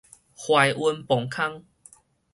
[0.35, 1.63] 懷恩磅空